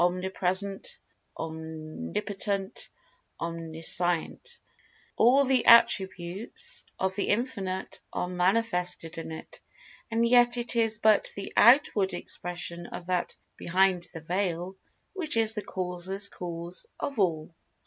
[0.03, 0.97] Omnipresent;
[1.37, 2.89] Omnipotent;
[3.39, 11.53] Omniscient—all the attributes of The Infinite are manifested in it—and yet it is but the
[11.55, 14.75] outward expression of That Behind the Veil,
[15.13, 17.53] which is the Causeless Cause of All.